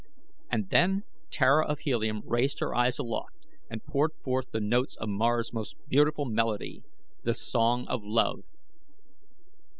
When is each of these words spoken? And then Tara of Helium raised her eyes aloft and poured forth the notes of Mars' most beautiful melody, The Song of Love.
And 0.49 0.71
then 0.71 1.03
Tara 1.29 1.63
of 1.67 1.81
Helium 1.81 2.23
raised 2.25 2.59
her 2.59 2.73
eyes 2.73 2.97
aloft 2.97 3.35
and 3.69 3.83
poured 3.85 4.13
forth 4.23 4.49
the 4.49 4.59
notes 4.59 4.95
of 4.95 5.09
Mars' 5.09 5.53
most 5.53 5.75
beautiful 5.89 6.25
melody, 6.25 6.81
The 7.21 7.35
Song 7.35 7.85
of 7.87 8.01
Love. 8.03 8.39